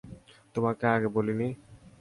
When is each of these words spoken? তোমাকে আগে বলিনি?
তোমাকে 0.55 0.85
আগে 0.87 1.09
বলিনি? 1.15 1.47